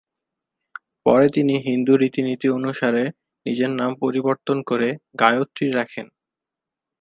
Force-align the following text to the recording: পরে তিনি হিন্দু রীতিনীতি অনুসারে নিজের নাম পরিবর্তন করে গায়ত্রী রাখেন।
পরে 1.05 1.27
তিনি 1.29 1.53
হিন্দু 1.67 1.93
রীতিনীতি 1.97 2.47
অনুসারে 2.49 3.03
নিজের 3.45 3.71
নাম 3.79 3.91
পরিবর্তন 4.03 4.57
করে 4.69 4.89
গায়ত্রী 5.19 5.65
রাখেন। 5.71 6.07